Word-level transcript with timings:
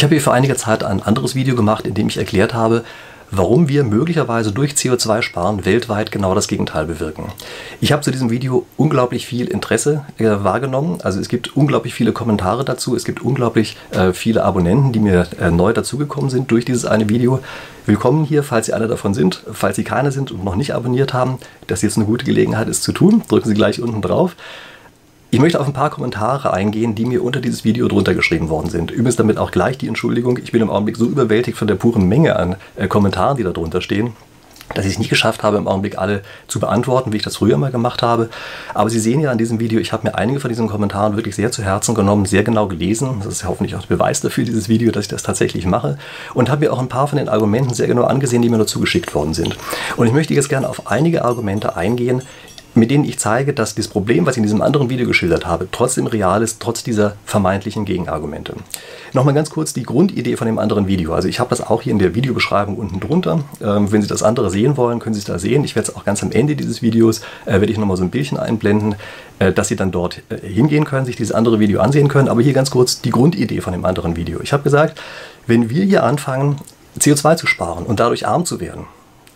Ich 0.00 0.04
habe 0.04 0.14
hier 0.14 0.22
vor 0.22 0.32
einiger 0.32 0.56
Zeit 0.56 0.82
ein 0.82 1.02
anderes 1.02 1.34
Video 1.34 1.54
gemacht, 1.54 1.86
in 1.86 1.92
dem 1.92 2.08
ich 2.08 2.16
erklärt 2.16 2.54
habe, 2.54 2.84
warum 3.30 3.68
wir 3.68 3.84
möglicherweise 3.84 4.50
durch 4.50 4.72
CO2-Sparen 4.72 5.66
weltweit 5.66 6.10
genau 6.10 6.34
das 6.34 6.48
Gegenteil 6.48 6.86
bewirken. 6.86 7.24
Ich 7.82 7.92
habe 7.92 8.00
zu 8.00 8.10
diesem 8.10 8.30
Video 8.30 8.64
unglaublich 8.78 9.26
viel 9.26 9.46
Interesse 9.46 10.06
äh, 10.16 10.24
wahrgenommen. 10.24 11.02
Also 11.02 11.20
es 11.20 11.28
gibt 11.28 11.54
unglaublich 11.54 11.92
viele 11.92 12.12
Kommentare 12.12 12.64
dazu. 12.64 12.96
Es 12.96 13.04
gibt 13.04 13.20
unglaublich 13.20 13.76
äh, 13.90 14.14
viele 14.14 14.42
Abonnenten, 14.42 14.92
die 14.92 15.00
mir 15.00 15.26
äh, 15.38 15.50
neu 15.50 15.74
dazugekommen 15.74 16.30
sind 16.30 16.50
durch 16.50 16.64
dieses 16.64 16.86
eine 16.86 17.10
Video. 17.10 17.40
Willkommen 17.84 18.24
hier, 18.24 18.42
falls 18.42 18.64
Sie 18.64 18.72
alle 18.72 18.88
davon 18.88 19.12
sind. 19.12 19.44
Falls 19.52 19.76
Sie 19.76 19.84
keine 19.84 20.12
sind 20.12 20.32
und 20.32 20.42
noch 20.42 20.56
nicht 20.56 20.72
abonniert 20.72 21.12
haben, 21.12 21.36
das 21.66 21.82
jetzt 21.82 21.98
eine 21.98 22.06
gute 22.06 22.24
Gelegenheit 22.24 22.68
ist 22.68 22.84
zu 22.84 22.92
tun, 22.92 23.22
drücken 23.28 23.50
Sie 23.50 23.54
gleich 23.54 23.82
unten 23.82 24.00
drauf. 24.00 24.34
Ich 25.32 25.38
möchte 25.38 25.60
auf 25.60 25.66
ein 25.68 25.72
paar 25.72 25.90
Kommentare 25.90 26.52
eingehen, 26.52 26.96
die 26.96 27.04
mir 27.04 27.22
unter 27.22 27.40
dieses 27.40 27.62
Video 27.62 27.86
drunter 27.86 28.14
geschrieben 28.14 28.48
worden 28.48 28.68
sind. 28.68 28.90
Übrigens 28.90 29.14
damit 29.14 29.38
auch 29.38 29.52
gleich 29.52 29.78
die 29.78 29.86
Entschuldigung, 29.86 30.38
ich 30.42 30.50
bin 30.50 30.60
im 30.60 30.70
Augenblick 30.70 30.96
so 30.96 31.06
überwältigt 31.06 31.56
von 31.56 31.68
der 31.68 31.76
puren 31.76 32.08
Menge 32.08 32.34
an 32.34 32.56
äh, 32.74 32.88
Kommentaren, 32.88 33.36
die 33.36 33.44
da 33.44 33.52
drunter 33.52 33.80
stehen, 33.80 34.14
dass 34.74 34.84
ich 34.86 34.92
es 34.92 34.98
nicht 34.98 35.08
geschafft 35.08 35.44
habe, 35.44 35.56
im 35.56 35.68
Augenblick 35.68 35.98
alle 35.98 36.22
zu 36.48 36.58
beantworten, 36.58 37.12
wie 37.12 37.18
ich 37.18 37.22
das 37.22 37.36
früher 37.36 37.58
mal 37.58 37.70
gemacht 37.70 38.02
habe. 38.02 38.28
Aber 38.74 38.90
Sie 38.90 38.98
sehen 38.98 39.20
ja 39.20 39.30
an 39.30 39.38
diesem 39.38 39.60
Video, 39.60 39.78
ich 39.78 39.92
habe 39.92 40.08
mir 40.08 40.16
einige 40.16 40.40
von 40.40 40.48
diesen 40.48 40.68
Kommentaren 40.68 41.14
wirklich 41.14 41.36
sehr 41.36 41.52
zu 41.52 41.62
Herzen 41.62 41.94
genommen, 41.94 42.26
sehr 42.26 42.42
genau 42.42 42.66
gelesen. 42.66 43.20
Das 43.22 43.32
ist 43.32 43.44
hoffentlich 43.44 43.76
auch 43.76 43.86
Beweis 43.86 44.20
dafür, 44.20 44.44
dieses 44.44 44.68
Video, 44.68 44.90
dass 44.90 45.04
ich 45.04 45.10
das 45.10 45.22
tatsächlich 45.22 45.64
mache. 45.64 45.96
Und 46.34 46.50
habe 46.50 46.64
mir 46.64 46.72
auch 46.72 46.80
ein 46.80 46.88
paar 46.88 47.06
von 47.06 47.18
den 47.18 47.28
Argumenten 47.28 47.72
sehr 47.72 47.86
genau 47.86 48.02
angesehen, 48.02 48.42
die 48.42 48.48
mir 48.48 48.58
dazu 48.58 48.80
geschickt 48.80 49.14
worden 49.14 49.34
sind. 49.34 49.56
Und 49.96 50.08
ich 50.08 50.12
möchte 50.12 50.34
jetzt 50.34 50.48
gerne 50.48 50.68
auf 50.68 50.90
einige 50.90 51.24
Argumente 51.24 51.76
eingehen, 51.76 52.22
mit 52.74 52.90
denen 52.90 53.04
ich 53.04 53.18
zeige, 53.18 53.52
dass 53.52 53.74
das 53.74 53.88
Problem, 53.88 54.26
was 54.26 54.34
ich 54.34 54.38
in 54.38 54.42
diesem 54.44 54.62
anderen 54.62 54.90
Video 54.90 55.06
geschildert 55.06 55.46
habe, 55.46 55.68
trotzdem 55.70 56.06
real 56.06 56.42
ist, 56.42 56.60
trotz 56.60 56.82
dieser 56.82 57.16
vermeintlichen 57.24 57.84
Gegenargumente. 57.84 58.54
Nochmal 59.12 59.34
ganz 59.34 59.50
kurz 59.50 59.72
die 59.72 59.82
Grundidee 59.82 60.36
von 60.36 60.46
dem 60.46 60.58
anderen 60.58 60.86
Video. 60.86 61.12
Also 61.12 61.26
ich 61.26 61.40
habe 61.40 61.50
das 61.50 61.60
auch 61.60 61.82
hier 61.82 61.92
in 61.92 61.98
der 61.98 62.14
Videobeschreibung 62.14 62.76
unten 62.76 63.00
drunter. 63.00 63.40
Ähm, 63.60 63.90
wenn 63.90 64.02
Sie 64.02 64.08
das 64.08 64.22
andere 64.22 64.50
sehen 64.50 64.76
wollen, 64.76 65.00
können 65.00 65.14
Sie 65.14 65.20
es 65.20 65.24
da 65.24 65.38
sehen. 65.38 65.64
Ich 65.64 65.74
werde 65.74 65.90
es 65.90 65.96
auch 65.96 66.04
ganz 66.04 66.22
am 66.22 66.30
Ende 66.30 66.54
dieses 66.54 66.80
Videos, 66.80 67.22
äh, 67.44 67.52
werde 67.52 67.72
ich 67.72 67.78
nochmal 67.78 67.96
so 67.96 68.04
ein 68.04 68.10
Bildchen 68.10 68.38
einblenden, 68.38 68.94
äh, 69.40 69.52
dass 69.52 69.68
Sie 69.68 69.76
dann 69.76 69.90
dort 69.90 70.22
äh, 70.28 70.46
hingehen 70.46 70.84
können, 70.84 71.06
sich 71.06 71.16
dieses 71.16 71.32
andere 71.32 71.58
Video 71.58 71.80
ansehen 71.80 72.08
können. 72.08 72.28
Aber 72.28 72.40
hier 72.40 72.52
ganz 72.52 72.70
kurz 72.70 73.00
die 73.00 73.10
Grundidee 73.10 73.60
von 73.60 73.72
dem 73.72 73.84
anderen 73.84 74.16
Video. 74.16 74.40
Ich 74.42 74.52
habe 74.52 74.62
gesagt, 74.62 75.00
wenn 75.46 75.70
wir 75.70 75.84
hier 75.84 76.04
anfangen, 76.04 76.56
CO2 76.98 77.36
zu 77.36 77.46
sparen 77.46 77.84
und 77.84 78.00
dadurch 78.00 78.26
arm 78.26 78.44
zu 78.44 78.60
werden, 78.60 78.84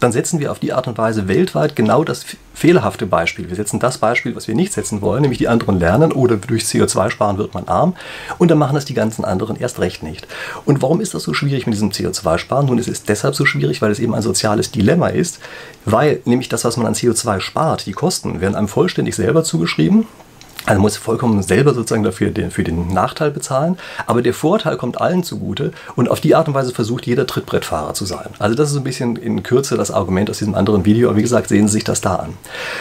dann 0.00 0.12
setzen 0.12 0.40
wir 0.40 0.52
auf 0.52 0.58
die 0.58 0.72
Art 0.72 0.86
und 0.86 0.98
Weise 0.98 1.28
weltweit 1.28 1.76
genau 1.76 2.04
das 2.04 2.24
fehlerhafte 2.52 3.06
Beispiel. 3.06 3.48
Wir 3.48 3.56
setzen 3.56 3.80
das 3.80 3.98
Beispiel, 3.98 4.36
was 4.36 4.48
wir 4.48 4.54
nicht 4.54 4.72
setzen 4.72 5.00
wollen, 5.00 5.22
nämlich 5.22 5.38
die 5.38 5.48
anderen 5.48 5.78
lernen 5.78 6.12
oder 6.12 6.36
durch 6.36 6.62
CO2 6.64 7.10
sparen 7.10 7.38
wird 7.38 7.54
man 7.54 7.66
arm 7.68 7.96
und 8.38 8.50
dann 8.50 8.58
machen 8.58 8.74
das 8.74 8.84
die 8.84 8.94
ganzen 8.94 9.24
anderen 9.24 9.56
erst 9.56 9.80
recht 9.80 10.02
nicht. 10.02 10.26
Und 10.64 10.82
warum 10.82 11.00
ist 11.00 11.14
das 11.14 11.24
so 11.24 11.34
schwierig 11.34 11.66
mit 11.66 11.74
diesem 11.74 11.90
CO2 11.90 12.38
sparen? 12.38 12.66
Nun, 12.66 12.78
es 12.78 12.88
ist 12.88 13.08
deshalb 13.08 13.34
so 13.34 13.44
schwierig, 13.44 13.82
weil 13.82 13.90
es 13.90 13.98
eben 13.98 14.14
ein 14.14 14.22
soziales 14.22 14.70
Dilemma 14.70 15.08
ist, 15.08 15.40
weil 15.84 16.20
nämlich 16.24 16.48
das, 16.48 16.64
was 16.64 16.76
man 16.76 16.86
an 16.86 16.94
CO2 16.94 17.40
spart, 17.40 17.86
die 17.86 17.92
Kosten, 17.92 18.40
werden 18.40 18.54
einem 18.54 18.68
vollständig 18.68 19.16
selber 19.16 19.44
zugeschrieben. 19.44 20.06
Also 20.66 20.80
muss 20.80 20.96
vollkommen 20.96 21.42
selber 21.42 21.74
sozusagen 21.74 22.02
dafür 22.02 22.30
den, 22.30 22.50
für 22.50 22.64
den 22.64 22.88
Nachteil 22.88 23.30
bezahlen. 23.30 23.76
Aber 24.06 24.22
der 24.22 24.32
Vorteil 24.32 24.76
kommt 24.76 25.00
allen 25.00 25.22
zugute 25.22 25.72
und 25.94 26.10
auf 26.10 26.20
die 26.20 26.34
Art 26.34 26.48
und 26.48 26.54
Weise 26.54 26.72
versucht 26.72 27.06
jeder 27.06 27.26
Trittbrettfahrer 27.26 27.94
zu 27.94 28.06
sein. 28.06 28.28
Also 28.38 28.54
das 28.54 28.70
ist 28.70 28.76
ein 28.76 28.84
bisschen 28.84 29.16
in 29.16 29.42
Kürze 29.42 29.76
das 29.76 29.90
Argument 29.90 30.30
aus 30.30 30.38
diesem 30.38 30.54
anderen 30.54 30.84
Video. 30.84 31.08
Aber 31.08 31.18
wie 31.18 31.22
gesagt, 31.22 31.48
sehen 31.48 31.68
Sie 31.68 31.74
sich 31.74 31.84
das 31.84 32.00
da 32.00 32.16
an. 32.16 32.34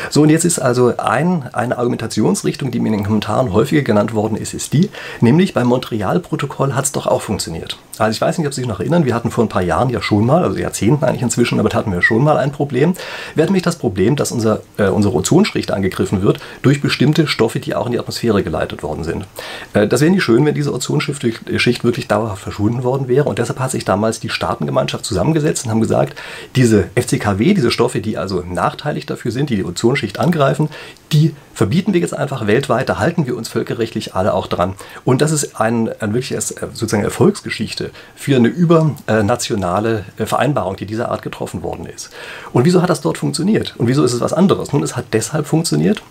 So, 0.09 0.21
und 0.21 0.29
jetzt 0.29 0.45
ist 0.45 0.59
also 0.59 0.93
ein, 0.97 1.49
eine 1.53 1.77
Argumentationsrichtung, 1.77 2.71
die 2.71 2.79
mir 2.79 2.87
in 2.87 2.93
den 2.93 3.05
Kommentaren 3.05 3.51
häufiger 3.51 3.81
genannt 3.81 4.13
worden 4.13 4.37
ist, 4.37 4.53
ist 4.53 4.71
die, 4.73 4.89
nämlich 5.19 5.53
beim 5.53 5.67
Montreal-Protokoll 5.67 6.73
hat 6.73 6.85
es 6.85 6.91
doch 6.93 7.07
auch 7.07 7.21
funktioniert. 7.21 7.77
Also 7.99 8.15
ich 8.15 8.21
weiß 8.21 8.37
nicht, 8.37 8.47
ob 8.47 8.53
Sie 8.53 8.61
sich 8.61 8.67
noch 8.67 8.79
erinnern, 8.79 9.05
wir 9.05 9.13
hatten 9.13 9.29
vor 9.29 9.43
ein 9.43 9.49
paar 9.49 9.61
Jahren 9.61 9.89
ja 9.89 10.01
schon 10.01 10.25
mal, 10.25 10.43
also 10.43 10.57
Jahrzehnten 10.57 11.05
eigentlich 11.05 11.21
inzwischen, 11.21 11.59
aber 11.59 11.69
hatten 11.73 11.91
wir 11.91 12.01
schon 12.01 12.23
mal 12.23 12.37
ein 12.37 12.51
Problem. 12.51 12.95
Wir 13.35 13.43
hatten 13.43 13.53
nämlich 13.53 13.63
das 13.63 13.75
Problem, 13.75 14.15
dass 14.15 14.31
unser, 14.31 14.61
äh, 14.77 14.87
unsere 14.87 15.13
Ozonschicht 15.13 15.71
angegriffen 15.71 16.21
wird 16.21 16.39
durch 16.61 16.81
bestimmte 16.81 17.27
Stoffe, 17.27 17.59
die 17.59 17.75
auch 17.75 17.85
in 17.85 17.91
die 17.91 17.99
Atmosphäre 17.99 18.43
geleitet 18.43 18.83
worden 18.83 19.03
sind. 19.03 19.25
Äh, 19.73 19.87
das 19.87 20.01
wäre 20.01 20.11
nicht 20.11 20.23
schön, 20.23 20.45
wenn 20.45 20.55
diese 20.55 20.73
Ozonschicht 20.73 21.83
wirklich 21.83 22.07
dauerhaft 22.07 22.41
verschwunden 22.41 22.83
worden 22.83 23.07
wäre. 23.07 23.29
Und 23.29 23.39
deshalb 23.39 23.59
hat 23.59 23.71
sich 23.71 23.85
damals 23.85 24.19
die 24.19 24.29
Staatengemeinschaft 24.29 25.05
zusammengesetzt 25.05 25.65
und 25.65 25.71
haben 25.71 25.81
gesagt, 25.81 26.17
diese 26.55 26.85
FCKW, 26.95 27.53
diese 27.53 27.71
Stoffe, 27.71 28.01
die 28.01 28.17
also 28.17 28.43
nachteilig 28.47 29.05
dafür 29.05 29.31
sind, 29.31 29.49
die 29.49 29.55
die 29.55 29.65
Ozonschicht 29.65 30.19
angreifen, 30.19 30.69
die 31.11 31.35
verbieten 31.53 31.93
wir 31.93 32.01
jetzt 32.01 32.13
einfach 32.13 32.47
weltweit, 32.47 32.89
da 32.89 32.99
halten 32.99 33.25
wir 33.25 33.37
uns 33.37 33.49
völkerrechtlich 33.49 34.15
alle 34.15 34.33
auch 34.33 34.47
dran. 34.47 34.75
Und 35.05 35.21
das 35.21 35.31
ist 35.31 35.59
ein, 35.59 35.89
ein 36.01 36.13
wirkliches 36.13 36.51
äh, 36.51 36.67
sozusagen 36.73 37.03
Erfolgsgeschichte 37.03 37.91
für 38.15 38.35
eine 38.35 38.47
übernationale 38.47 40.05
äh, 40.17 40.25
Vereinbarung, 40.25 40.75
die 40.75 40.85
dieser 40.85 41.09
Art 41.09 41.21
getroffen 41.21 41.61
worden 41.63 41.85
ist. 41.85 42.09
Und 42.51 42.65
wieso 42.65 42.81
hat 42.81 42.89
das 42.89 43.01
dort 43.01 43.17
funktioniert? 43.17 43.75
Und 43.77 43.87
wieso 43.87 44.03
ist 44.03 44.13
es 44.13 44.21
was 44.21 44.33
anderes? 44.33 44.73
Nun, 44.73 44.83
es 44.83 44.95
hat 44.95 45.05
deshalb 45.13 45.45
funktioniert, 45.45 46.01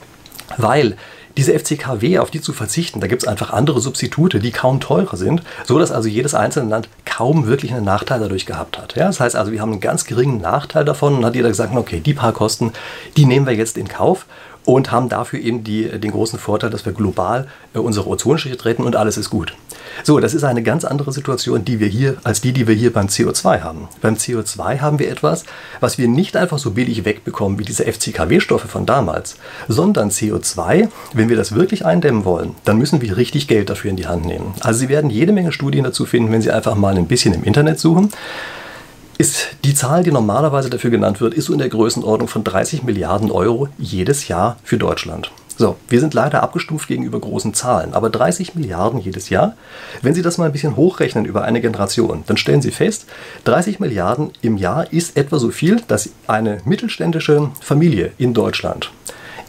weil 0.56 0.96
diese 1.36 1.58
FCKW, 1.58 2.18
auf 2.18 2.30
die 2.30 2.40
zu 2.40 2.52
verzichten, 2.52 3.00
da 3.00 3.06
gibt 3.06 3.22
es 3.22 3.28
einfach 3.28 3.50
andere 3.50 3.80
Substitute, 3.80 4.40
die 4.40 4.50
kaum 4.50 4.80
teurer 4.80 5.16
sind, 5.16 5.42
so 5.66 5.78
dass 5.78 5.90
also 5.90 6.08
jedes 6.08 6.34
einzelne 6.34 6.70
Land 6.70 6.88
kaum 7.04 7.46
wirklich 7.46 7.72
einen 7.72 7.84
Nachteil 7.84 8.20
dadurch 8.20 8.46
gehabt 8.46 8.78
hat. 8.78 8.96
Ja, 8.96 9.06
das 9.06 9.20
heißt 9.20 9.36
also, 9.36 9.52
wir 9.52 9.60
haben 9.60 9.72
einen 9.72 9.80
ganz 9.80 10.04
geringen 10.04 10.40
Nachteil 10.40 10.84
davon 10.84 11.16
und 11.16 11.24
hat 11.24 11.34
jeder 11.34 11.48
gesagt, 11.48 11.74
okay, 11.74 12.00
die 12.00 12.14
paar 12.14 12.32
Kosten, 12.32 12.72
die 13.16 13.24
nehmen 13.24 13.46
wir 13.46 13.54
jetzt 13.54 13.78
in 13.78 13.88
Kauf 13.88 14.26
und 14.64 14.92
haben 14.92 15.08
dafür 15.08 15.40
eben 15.40 15.64
die, 15.64 15.88
den 15.88 16.10
großen 16.10 16.38
Vorteil, 16.38 16.70
dass 16.70 16.84
wir 16.84 16.92
global 16.92 17.48
äh, 17.74 17.78
unsere 17.78 18.08
Ozonschicht 18.08 18.64
retten 18.64 18.84
und 18.84 18.96
alles 18.96 19.16
ist 19.16 19.30
gut. 19.30 19.54
So, 20.04 20.20
das 20.20 20.34
ist 20.34 20.44
eine 20.44 20.62
ganz 20.62 20.84
andere 20.84 21.12
Situation, 21.12 21.64
die 21.64 21.80
wir 21.80 21.88
hier, 21.88 22.16
als 22.24 22.40
die, 22.40 22.52
die 22.52 22.66
wir 22.66 22.74
hier 22.74 22.92
beim 22.92 23.06
CO2 23.06 23.60
haben. 23.60 23.88
Beim 24.00 24.14
CO2 24.14 24.80
haben 24.80 24.98
wir 24.98 25.10
etwas, 25.10 25.44
was 25.80 25.98
wir 25.98 26.08
nicht 26.08 26.36
einfach 26.36 26.58
so 26.58 26.72
billig 26.72 27.04
wegbekommen 27.04 27.58
wie 27.58 27.64
diese 27.64 27.84
FCKW-Stoffe 27.84 28.68
von 28.68 28.86
damals, 28.86 29.36
sondern 29.68 30.10
CO2, 30.10 30.88
wenn 31.14 31.28
wir 31.28 31.36
das 31.36 31.54
wirklich 31.54 31.84
eindämmen 31.84 32.24
wollen, 32.24 32.54
dann 32.64 32.78
müssen 32.78 33.00
wir 33.00 33.16
richtig 33.16 33.48
Geld 33.48 33.70
dafür 33.70 33.90
in 33.90 33.96
die 33.96 34.06
Hand 34.06 34.24
nehmen. 34.24 34.54
Also 34.60 34.80
Sie 34.80 34.88
werden 34.88 35.10
jede 35.10 35.32
Menge 35.32 35.52
Studien 35.52 35.84
dazu 35.84 36.06
finden, 36.06 36.32
wenn 36.32 36.42
Sie 36.42 36.50
einfach 36.50 36.74
mal 36.74 36.96
ein 36.96 37.06
bisschen 37.06 37.34
im 37.34 37.44
Internet 37.44 37.78
suchen 37.78 38.10
ist 39.22 39.50
die 39.64 39.74
Zahl, 39.74 40.02
die 40.02 40.10
normalerweise 40.10 40.68
dafür 40.68 40.90
genannt 40.90 41.20
wird, 41.20 41.34
ist 41.34 41.44
so 41.44 41.52
in 41.52 41.60
der 41.60 41.68
Größenordnung 41.68 42.26
von 42.26 42.42
30 42.42 42.82
Milliarden 42.82 43.30
Euro 43.30 43.68
jedes 43.78 44.26
Jahr 44.26 44.56
für 44.64 44.78
Deutschland. 44.78 45.30
So, 45.62 45.76
wir 45.88 46.00
sind 46.00 46.12
leider 46.12 46.42
abgestumpft 46.42 46.88
gegenüber 46.88 47.20
großen 47.20 47.54
Zahlen, 47.54 47.94
aber 47.94 48.10
30 48.10 48.56
Milliarden 48.56 48.98
jedes 48.98 49.28
Jahr. 49.28 49.54
Wenn 50.00 50.12
Sie 50.12 50.20
das 50.20 50.36
mal 50.36 50.46
ein 50.46 50.52
bisschen 50.52 50.74
hochrechnen 50.74 51.24
über 51.24 51.44
eine 51.44 51.60
Generation, 51.60 52.24
dann 52.26 52.36
stellen 52.36 52.60
Sie 52.60 52.72
fest, 52.72 53.06
30 53.44 53.78
Milliarden 53.78 54.32
im 54.40 54.56
Jahr 54.56 54.92
ist 54.92 55.16
etwa 55.16 55.38
so 55.38 55.52
viel, 55.52 55.80
dass 55.86 56.10
eine 56.26 56.58
mittelständische 56.64 57.52
Familie 57.60 58.10
in 58.18 58.34
Deutschland 58.34 58.90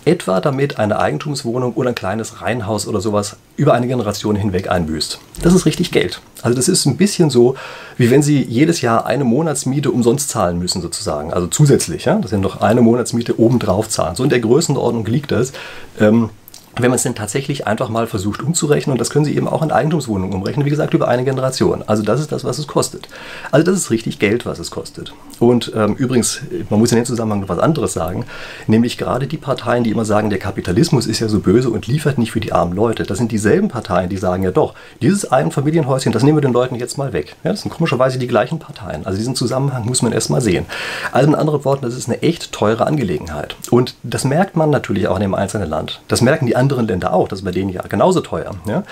etwa 0.05 0.41
damit 0.41 0.79
eine 0.79 0.99
Eigentumswohnung 0.99 1.73
oder 1.73 1.89
ein 1.89 1.95
kleines 1.95 2.41
Reihenhaus 2.41 2.87
oder 2.87 3.01
sowas 3.01 3.37
über 3.55 3.73
eine 3.73 3.87
Generation 3.87 4.35
hinweg 4.35 4.69
einbüßt. 4.69 5.19
Das 5.41 5.53
ist 5.53 5.65
richtig 5.65 5.91
Geld. 5.91 6.21
Also 6.41 6.55
das 6.55 6.67
ist 6.67 6.85
ein 6.85 6.97
bisschen 6.97 7.29
so, 7.29 7.55
wie 7.97 8.11
wenn 8.11 8.21
Sie 8.21 8.41
jedes 8.41 8.81
Jahr 8.81 9.05
eine 9.05 9.23
Monatsmiete 9.23 9.91
umsonst 9.91 10.29
zahlen 10.29 10.59
müssen 10.59 10.81
sozusagen. 10.81 11.33
Also 11.33 11.47
zusätzlich, 11.47 12.05
ja? 12.05 12.15
das 12.15 12.31
sind 12.31 12.41
noch 12.41 12.61
eine 12.61 12.81
Monatsmiete 12.81 13.39
obendrauf 13.39 13.89
zahlen. 13.89 14.15
So 14.15 14.23
in 14.23 14.29
der 14.29 14.39
Größenordnung 14.39 15.05
liegt 15.05 15.31
das. 15.31 15.53
Ähm, 15.99 16.29
wenn 16.75 16.89
man 16.89 16.95
es 16.95 17.03
denn 17.03 17.15
tatsächlich 17.15 17.67
einfach 17.67 17.89
mal 17.89 18.07
versucht 18.07 18.41
umzurechnen, 18.41 18.93
und 18.93 18.99
das 18.99 19.09
können 19.09 19.25
Sie 19.25 19.35
eben 19.35 19.47
auch 19.47 19.61
in 19.61 19.71
Eigentumswohnungen 19.71 20.33
umrechnen, 20.33 20.65
wie 20.65 20.69
gesagt, 20.69 20.93
über 20.93 21.07
eine 21.07 21.23
Generation. 21.23 21.83
Also 21.85 22.03
das 22.03 22.19
ist 22.19 22.31
das, 22.31 22.43
was 22.43 22.57
es 22.57 22.67
kostet. 22.67 23.07
Also 23.51 23.65
das 23.65 23.77
ist 23.77 23.91
richtig 23.91 24.19
Geld, 24.19 24.45
was 24.45 24.59
es 24.59 24.71
kostet. 24.71 25.13
Und 25.39 25.71
ähm, 25.75 25.95
übrigens, 25.95 26.41
man 26.69 26.79
muss 26.79 26.91
in 26.91 26.97
dem 26.97 27.05
Zusammenhang 27.05 27.41
noch 27.41 27.49
was 27.49 27.59
anderes 27.59 27.93
sagen, 27.93 28.25
nämlich 28.67 28.97
gerade 28.97 29.27
die 29.27 29.37
Parteien, 29.37 29.83
die 29.83 29.91
immer 29.91 30.05
sagen, 30.05 30.29
der 30.29 30.39
Kapitalismus 30.39 31.05
ist 31.05 31.19
ja 31.19 31.27
so 31.27 31.39
böse 31.39 31.69
und 31.69 31.87
liefert 31.87 32.17
nicht 32.17 32.31
für 32.31 32.39
die 32.39 32.53
armen 32.53 32.73
Leute, 32.73 33.03
das 33.03 33.17
sind 33.17 33.31
dieselben 33.31 33.67
Parteien, 33.67 34.09
die 34.09 34.17
sagen 34.17 34.43
ja 34.43 34.51
doch, 34.51 34.73
dieses 35.01 35.31
Einfamilienhäuschen, 35.31 36.11
das 36.11 36.23
nehmen 36.23 36.37
wir 36.37 36.41
den 36.41 36.53
Leuten 36.53 36.75
jetzt 36.75 36.97
mal 36.97 37.13
weg. 37.13 37.35
Ja, 37.43 37.51
das 37.51 37.61
sind 37.61 37.71
komischerweise 37.71 38.17
die 38.17 38.27
gleichen 38.27 38.59
Parteien. 38.59 39.05
Also 39.05 39.17
diesen 39.17 39.35
Zusammenhang 39.35 39.85
muss 39.85 40.01
man 40.01 40.11
erst 40.11 40.29
mal 40.29 40.41
sehen. 40.41 40.65
Also 41.11 41.27
in 41.29 41.35
anderen 41.35 41.65
Worten, 41.65 41.85
das 41.85 41.95
ist 41.95 42.07
eine 42.07 42.21
echt 42.21 42.51
teure 42.51 42.87
Angelegenheit. 42.87 43.55
Und 43.69 43.95
das 44.03 44.23
merkt 44.23 44.55
man 44.55 44.69
natürlich 44.69 45.07
auch 45.07 45.15
in 45.15 45.21
dem 45.21 45.35
einzelnen 45.35 45.69
Land. 45.69 46.01
Das 46.07 46.21
merken 46.21 46.45
die 46.45 46.55
anderen 46.63 46.87
Länder 46.87 47.13
auch. 47.13 47.27
Das 47.27 47.39
ist 47.39 47.45
bei 47.45 47.51
denen 47.51 47.69
ja 47.69 47.81
genauso 47.83 48.21
teuer. 48.21 48.55
Ja? 48.65 48.83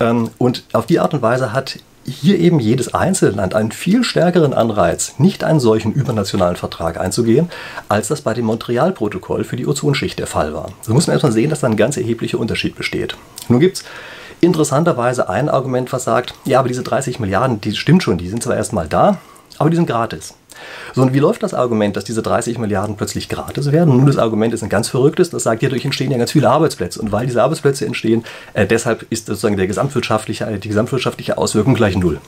Ähm, 0.00 0.30
und 0.38 0.64
auf 0.72 0.86
die 0.86 1.00
Art 1.00 1.14
und 1.14 1.22
Weise 1.22 1.52
hat 1.52 1.78
hier 2.06 2.38
eben 2.38 2.60
jedes 2.60 2.92
Einzelland 2.92 3.54
einen 3.54 3.72
viel 3.72 4.04
stärkeren 4.04 4.52
Anreiz, 4.52 5.14
nicht 5.18 5.42
einen 5.42 5.60
solchen 5.60 5.92
übernationalen 5.92 6.56
Vertrag 6.56 7.00
einzugehen, 7.00 7.50
als 7.88 8.08
das 8.08 8.20
bei 8.20 8.34
dem 8.34 8.44
Montreal-Protokoll 8.44 9.44
für 9.44 9.56
die 9.56 9.66
Ozonschicht 9.66 10.18
der 10.18 10.26
Fall 10.26 10.52
war. 10.52 10.68
So 10.82 10.92
muss 10.92 11.06
man 11.06 11.14
erstmal 11.14 11.32
sehen, 11.32 11.48
dass 11.48 11.60
da 11.60 11.68
ein 11.68 11.76
ganz 11.76 11.96
erheblicher 11.96 12.38
Unterschied 12.38 12.76
besteht. 12.76 13.16
Nun 13.48 13.60
gibt 13.60 13.78
es 13.78 13.84
interessanterweise 14.40 15.30
ein 15.30 15.48
Argument, 15.48 15.92
was 15.92 16.04
sagt, 16.04 16.34
ja, 16.44 16.58
aber 16.58 16.68
diese 16.68 16.82
30 16.82 17.20
Milliarden, 17.20 17.60
die 17.60 17.74
stimmt 17.74 18.02
schon, 18.02 18.18
die 18.18 18.28
sind 18.28 18.42
zwar 18.42 18.56
erstmal 18.56 18.86
da, 18.86 19.18
aber 19.58 19.70
die 19.70 19.76
sind 19.76 19.86
gratis. 19.86 20.34
So, 20.94 21.02
und 21.02 21.12
wie 21.12 21.18
läuft 21.18 21.42
das 21.42 21.54
Argument, 21.54 21.96
dass 21.96 22.04
diese 22.04 22.22
30 22.22 22.58
Milliarden 22.58 22.96
plötzlich 22.96 23.28
gratis 23.28 23.72
werden? 23.72 23.96
Nun, 23.96 24.06
das 24.06 24.18
Argument 24.18 24.54
ist 24.54 24.62
ein 24.62 24.68
ganz 24.68 24.88
verrücktes, 24.88 25.30
das 25.30 25.42
sagt, 25.42 25.60
hierdurch 25.60 25.84
entstehen 25.84 26.10
ja 26.10 26.18
ganz 26.18 26.32
viele 26.32 26.48
Arbeitsplätze. 26.48 27.00
Und 27.00 27.12
weil 27.12 27.26
diese 27.26 27.42
Arbeitsplätze 27.42 27.86
entstehen, 27.86 28.24
äh, 28.52 28.66
deshalb 28.66 29.06
ist 29.10 29.26
sozusagen 29.26 29.56
der 29.56 29.66
gesamtwirtschaftliche, 29.66 30.46
die 30.58 30.68
gesamtwirtschaftliche 30.68 31.38
Auswirkung 31.38 31.74
gleich 31.74 31.96
null. 31.96 32.20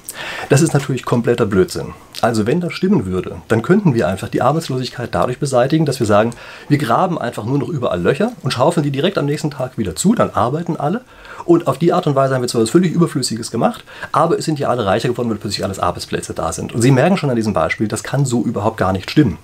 Das 0.48 0.62
ist 0.62 0.74
natürlich 0.74 1.04
kompletter 1.04 1.46
Blödsinn. 1.46 1.94
Also 2.22 2.46
wenn 2.46 2.60
das 2.60 2.72
stimmen 2.72 3.06
würde, 3.06 3.36
dann 3.48 3.62
könnten 3.62 3.94
wir 3.94 4.08
einfach 4.08 4.28
die 4.28 4.42
Arbeitslosigkeit 4.42 5.14
dadurch 5.14 5.38
beseitigen, 5.38 5.84
dass 5.84 6.00
wir 6.00 6.06
sagen, 6.06 6.30
wir 6.68 6.78
graben 6.78 7.18
einfach 7.18 7.44
nur 7.44 7.58
noch 7.58 7.68
überall 7.68 8.00
Löcher 8.00 8.32
und 8.42 8.52
schaufeln 8.52 8.84
die 8.84 8.90
direkt 8.90 9.18
am 9.18 9.26
nächsten 9.26 9.50
Tag 9.50 9.78
wieder 9.78 9.94
zu, 9.94 10.14
dann 10.14 10.30
arbeiten 10.30 10.76
alle 10.76 11.02
und 11.44 11.66
auf 11.66 11.78
die 11.78 11.92
Art 11.92 12.06
und 12.06 12.14
Weise 12.14 12.34
haben 12.34 12.42
wir 12.42 12.48
zwar 12.48 12.62
was 12.62 12.70
völlig 12.70 12.92
Überflüssiges 12.92 13.50
gemacht, 13.50 13.84
aber 14.12 14.38
es 14.38 14.44
sind 14.44 14.58
ja 14.58 14.68
alle 14.68 14.86
reicher 14.86 15.08
geworden, 15.08 15.30
weil 15.30 15.36
plötzlich 15.36 15.64
alles 15.64 15.78
Arbeitsplätze 15.78 16.34
da 16.34 16.52
sind. 16.52 16.74
Und 16.74 16.82
Sie 16.82 16.90
merken 16.90 17.16
schon 17.16 17.30
an 17.30 17.36
diesem 17.36 17.52
Beispiel, 17.52 17.88
das 17.88 18.02
kann 18.02 18.24
so 18.24 18.42
überhaupt 18.42 18.76
gar 18.76 18.92
nicht 18.92 19.10
stimmen. 19.10 19.38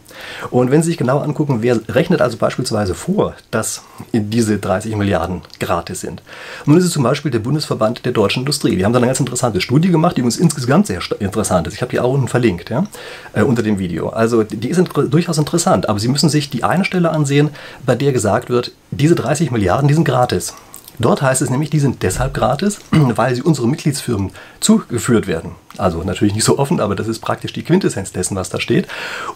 Und 0.50 0.70
wenn 0.70 0.82
Sie 0.82 0.88
sich 0.88 0.98
genau 0.98 1.18
angucken, 1.18 1.58
wer 1.60 1.80
rechnet 1.88 2.20
also 2.20 2.36
beispielsweise 2.36 2.94
vor, 2.94 3.34
dass 3.50 3.82
diese 4.12 4.58
30 4.58 4.96
Milliarden 4.96 5.42
gratis 5.60 6.00
sind. 6.00 6.22
Nun 6.66 6.78
ist 6.78 6.84
es 6.84 6.92
zum 6.92 7.02
Beispiel 7.02 7.30
der 7.30 7.38
Bundesverband 7.38 8.04
der 8.04 8.12
deutschen 8.12 8.40
Industrie. 8.40 8.76
Die 8.76 8.84
haben 8.84 8.92
da 8.92 8.98
eine 8.98 9.06
ganz 9.06 9.20
interessante 9.20 9.60
Studie 9.60 9.90
gemacht, 9.90 10.16
die 10.16 10.22
uns 10.22 10.36
insgesamt 10.36 10.86
sehr 10.86 11.00
interessant 11.18 11.66
ist. 11.66 11.74
Ich 11.74 11.82
habe 11.82 11.90
die 11.90 12.00
auch 12.00 12.12
unten 12.12 12.28
verlinkt, 12.28 12.70
ja, 12.70 12.86
äh, 13.32 13.42
unter 13.42 13.62
dem 13.62 13.78
Video. 13.78 14.08
Also 14.10 14.42
die 14.42 14.68
ist 14.68 14.82
durchaus 15.08 15.38
interessant, 15.38 15.88
aber 15.88 15.98
Sie 15.98 16.08
müssen 16.08 16.28
sich 16.28 16.50
die 16.50 16.64
eine 16.64 16.84
Stelle 16.84 17.10
ansehen, 17.10 17.50
bei 17.84 17.94
der 17.94 18.12
gesagt 18.12 18.50
wird, 18.50 18.72
diese 18.90 19.14
30 19.14 19.50
Milliarden, 19.50 19.88
die 19.88 19.94
sind 19.94 20.04
gratis. 20.04 20.54
Dort 20.98 21.22
heißt 21.22 21.42
es 21.42 21.50
nämlich, 21.50 21.70
die 21.70 21.80
sind 21.80 22.02
deshalb 22.02 22.34
gratis, 22.34 22.78
weil 22.90 23.34
sie 23.34 23.42
unseren 23.42 23.70
Mitgliedsfirmen 23.70 24.30
zugeführt 24.60 25.26
werden. 25.26 25.52
Also 25.78 26.02
natürlich 26.02 26.34
nicht 26.34 26.44
so 26.44 26.58
offen, 26.58 26.80
aber 26.80 26.94
das 26.94 27.08
ist 27.08 27.20
praktisch 27.20 27.52
die 27.52 27.62
Quintessenz 27.62 28.12
dessen, 28.12 28.36
was 28.36 28.50
da 28.50 28.60
steht. 28.60 28.86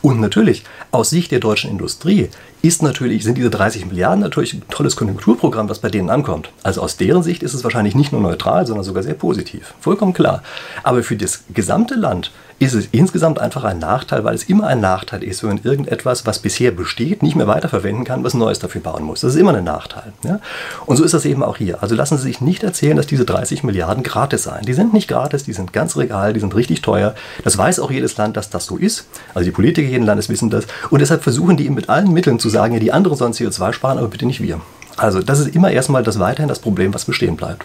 Und 0.03 0.21
natürlich, 0.21 0.65
aus 0.91 1.11
Sicht 1.11 1.33
der 1.33 1.41
deutschen 1.41 1.71
Industrie 1.71 2.29
ist 2.63 2.83
natürlich, 2.83 3.25
sind 3.25 3.39
diese 3.39 3.51
30 3.51 3.87
Milliarden 3.87 4.21
natürlich 4.21 4.53
ein 4.53 4.63
tolles 4.69 4.97
Konjunkturprogramm, 4.97 5.69
was 5.69 5.79
bei 5.79 5.89
denen 5.89 6.11
ankommt. 6.11 6.51
Also 6.63 6.83
aus 6.83 6.97
deren 6.97 7.23
Sicht 7.23 7.43
ist 7.43 7.55
es 7.55 7.65
wahrscheinlich 7.65 7.95
nicht 7.95 8.13
nur 8.13 8.21
neutral, 8.21 8.67
sondern 8.67 8.85
sogar 8.85 9.03
sehr 9.03 9.15
positiv. 9.15 9.75
Vollkommen 9.81 10.13
klar. 10.13 10.43
Aber 10.83 11.03
für 11.03 11.17
das 11.17 11.45
gesamte 11.55 11.95
Land 11.95 12.33
ist 12.59 12.75
es 12.75 12.89
insgesamt 12.93 13.39
einfach 13.39 13.65
ein 13.65 13.79
Nachteil, 13.79 14.25
weil 14.25 14.35
es 14.35 14.45
immer 14.45 14.67
ein 14.67 14.81
Nachteil 14.81 15.23
ist, 15.23 15.43
wenn 15.43 15.51
man 15.51 15.61
irgendetwas, 15.63 16.25
was 16.25 16.39
bisher 16.39 16.71
besteht, 16.71 17.23
nicht 17.23 17.37
mehr 17.37 17.47
weiterverwenden 17.47 18.05
kann, 18.05 18.25
was 18.25 18.35
Neues 18.35 18.59
dafür 18.59 18.81
bauen 18.81 19.03
muss. 19.03 19.21
Das 19.21 19.35
ist 19.35 19.41
immer 19.41 19.55
ein 19.55 19.65
Nachteil. 19.65 20.13
Ja? 20.23 20.41
Und 20.87 20.97
so 20.97 21.05
ist 21.05 21.13
das 21.13 21.27
eben 21.27 21.43
auch 21.43 21.59
hier. 21.59 21.83
Also 21.83 21.95
lassen 21.95 22.17
Sie 22.17 22.23
sich 22.23 22.41
nicht 22.41 22.63
erzählen, 22.63 22.97
dass 22.97 23.07
diese 23.07 23.27
30 23.27 23.63
Milliarden 23.63 24.03
gratis 24.03 24.45
seien. 24.45 24.65
Die 24.65 24.73
sind 24.73 24.95
nicht 24.95 25.09
gratis, 25.09 25.45
die 25.45 25.53
sind 25.53 25.75
ganz 25.75 25.97
regal, 25.97 26.33
die 26.33 26.41
sind 26.41 26.55
richtig 26.55 26.81
teuer. 26.81 27.15
Das 27.45 27.59
weiß 27.59 27.79
auch 27.81 27.91
jedes 27.91 28.17
Land, 28.17 28.37
dass 28.37 28.49
das 28.49 28.65
so 28.65 28.79
ist. 28.79 29.07
Also 29.35 29.45
die 29.45 29.53
Politiker 29.53 29.89
jeden 29.89 30.07
Landes 30.07 30.29
wissen 30.29 30.49
das. 30.49 30.67
Und 30.91 31.01
deshalb 31.01 31.23
versuchen 31.23 31.59
die 31.59 31.69
mit 31.69 31.91
allen 31.91 32.13
Mitteln 32.13 32.39
zu 32.39 32.49
sagen, 32.49 32.73
ja, 32.73 32.81
die 32.81 32.93
anderen 32.93 33.19
sollen 33.19 33.33
CO2 33.33 33.75
sparen, 33.75 33.99
aber 33.99 34.09
bitte 34.09 34.25
nicht 34.25 34.43
wir. 34.43 34.61
Also 34.97 35.21
das 35.21 35.41
ist 35.41 35.55
immer 35.55 35.71
erstmal 35.71 36.03
das 36.03 36.19
weiterhin 36.19 36.49
das 36.49 36.59
Problem, 36.59 36.95
was 36.95 37.05
bestehen 37.05 37.37
bleibt. 37.37 37.65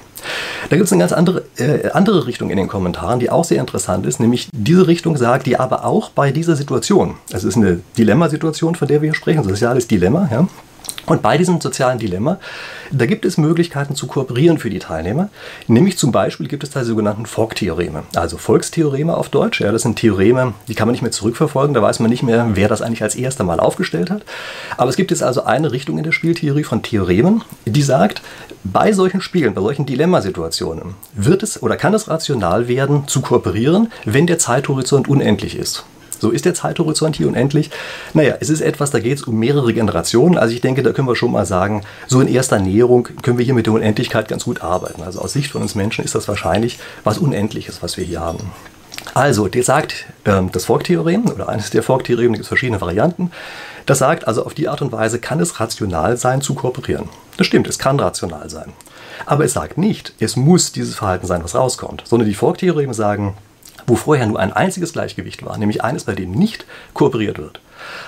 Da 0.69 0.75
gibt 0.75 0.86
es 0.86 0.92
eine 0.92 1.00
ganz 1.00 1.13
andere, 1.13 1.44
äh, 1.57 1.89
andere 1.92 2.28
Richtung 2.28 2.50
in 2.50 2.57
den 2.57 2.68
Kommentaren, 2.68 3.19
die 3.19 3.30
auch 3.30 3.44
sehr 3.44 3.60
interessant 3.60 4.06
ist, 4.06 4.19
nämlich 4.19 4.50
diese 4.54 4.88
Richtung 4.88 5.18
sagt, 5.18 5.45
die 5.45 5.57
aber 5.57 5.86
auch 5.86 6.10
bei 6.10 6.31
dieser 6.31 6.56
Situation, 6.56 7.16
es 7.31 7.44
ist 7.44 7.57
eine 7.57 7.80
Dilemmasituation, 7.98 8.75
von 8.75 8.88
der 8.88 9.01
wir 9.01 9.10
hier 9.10 9.16
sprechen, 9.16 9.44
soziales 9.44 9.88
Dilemma, 9.88 10.30
ja, 10.31 10.48
und 11.12 11.22
bei 11.22 11.38
diesem 11.38 11.60
sozialen 11.60 12.00
Dilemma, 12.00 12.40
da 12.92 13.06
gibt 13.06 13.25
es 13.25 13.38
Möglichkeiten 13.38 13.96
zu 13.96 14.08
kooperieren 14.08 14.58
für 14.58 14.69
die 14.69 14.80
Teilnehmer. 14.80 15.30
Nämlich 15.68 15.98
zum 15.98 16.12
Beispiel 16.12 16.48
gibt 16.48 16.63
es 16.63 16.69
da 16.69 16.80
die 16.80 16.86
sogenannten 16.86 17.25
Fork-Theoreme, 17.25 18.04
also 18.16 18.38
Volkstheoreme 18.38 19.16
auf 19.16 19.30
Deutsch. 19.30 19.60
Ja, 19.60 19.72
das 19.72 19.81
sind 19.81 19.98
Theoreme, 19.98 20.54
die 20.68 20.74
kann 20.74 20.88
man 20.88 20.94
nicht 20.94 21.02
mehr 21.02 21.12
zurückverfolgen, 21.12 21.74
da 21.74 21.81
weiß 21.81 22.00
man 22.00 22.10
nicht 22.10 22.24
mehr, 22.24 22.52
wer 22.54 22.69
das 22.69 22.81
eigentlich 22.81 23.04
als 23.04 23.16
erster 23.16 23.44
Mal 23.44 23.60
aufgestellt 23.60 24.10
hat. 24.10 24.24
Aber 24.78 24.90
es 24.90 24.96
gibt 24.96 25.12
jetzt 25.12 25.24
also 25.24 25.44
eine 25.44 25.72
Richtung 25.72 25.98
in 25.98 26.04
der 26.04 26.13
Spieltheorie 26.13 26.63
von 26.63 26.81
Theoremen, 26.81 27.44
die 27.66 27.81
sagt, 27.84 28.22
bei 28.63 28.94
solchen 28.94 29.22
Spielen, 29.22 29.54
bei 29.54 29.62
solchen 29.62 29.86
Dilemmasituationen 29.86 30.96
wird 31.13 31.44
es 31.44 31.62
oder 31.62 31.75
kann 31.75 31.94
es 31.94 32.08
rational 32.08 32.68
werden, 32.68 33.08
zu 33.08 33.22
kooperieren, 33.22 33.92
wenn 34.06 34.28
der 34.28 34.40
Zeithorizont 34.40 35.08
unendlich 35.08 35.58
ist. 35.58 35.84
So 36.21 36.29
ist 36.29 36.45
der 36.45 36.53
Zeithorizont 36.53 37.15
hier 37.15 37.27
unendlich. 37.27 37.71
Naja, 38.13 38.35
es 38.39 38.50
ist 38.50 38.62
etwas, 38.62 38.91
da 38.91 39.00
geht 39.00 39.18
es 39.18 39.23
um 39.23 39.38
mehrere 39.39 39.73
Generationen. 39.73 40.38
Also 40.38 40.53
ich 40.53 40.62
denke, 40.62 40.83
da 40.83 40.94
können 40.94 41.07
wir 41.07 41.15
schon 41.15 41.31
mal 41.31 41.47
sagen, 41.47 41.81
so 42.07 42.21
in 42.21 42.27
erster 42.27 42.59
Näherung 42.59 43.09
können 43.23 43.39
wir 43.39 43.45
hier 43.45 43.56
mit 43.56 43.65
der 43.65 43.73
Unendlichkeit 43.73 44.27
ganz 44.27 44.45
gut 44.45 44.62
arbeiten. 44.62 45.01
Also 45.01 45.19
aus 45.19 45.33
Sicht 45.33 45.51
von 45.51 45.63
uns 45.63 45.73
Menschen 45.73 46.06
ist 46.06 46.13
das 46.13 46.27
wahrscheinlich 46.27 46.79
was 47.03 47.18
Unendliches, 47.18 47.81
was 47.81 47.97
wir 47.97 48.06
hier 48.06 48.19
haben. 48.19 48.51
Also, 49.15 49.47
der 49.47 49.63
sagt 49.63 50.06
ähm, 50.25 50.51
das 50.51 50.65
Fork-Theorem 50.65 51.25
oder 51.25 51.50
eines 51.50 51.71
der 51.71 51.81
Fork-Theoremen, 51.81 52.33
gibt 52.33 52.44
es 52.44 52.47
verschiedene 52.47 52.79
Varianten. 52.81 53.31
Das 53.88 53.97
sagt 53.97 54.27
also, 54.27 54.45
auf 54.45 54.53
die 54.53 54.69
Art 54.69 54.83
und 54.83 54.91
Weise 54.91 55.19
kann 55.19 55.39
es 55.39 55.59
rational 55.59 56.17
sein, 56.17 56.41
zu 56.41 56.53
kooperieren. 56.53 57.09
Das 57.38 57.47
stimmt, 57.47 57.67
es 57.67 57.79
kann 57.79 58.00
rational 58.00 58.50
sein. 58.50 58.71
Aber 59.25 59.44
es 59.44 59.53
sagt 59.53 59.77
nicht, 59.77 60.13
es 60.19 60.35
muss 60.35 60.71
dieses 60.71 60.95
Verhalten 60.95 61.25
sein, 61.25 61.44
was 61.44 61.56
rauskommt, 61.56 62.03
sondern 62.06 62.29
die 62.29 62.35
Fork-Theoreme 62.35 62.94
sagen, 62.94 63.35
wo 63.88 63.95
vorher 63.95 64.27
nur 64.27 64.39
ein 64.39 64.53
einziges 64.53 64.94
Gleichgewicht 64.94 65.45
war, 65.45 65.57
nämlich 65.57 65.83
eines, 65.83 66.03
bei 66.03 66.15
dem 66.15 66.31
nicht 66.31 66.65
kooperiert 66.94 67.38
wird, 67.38 67.59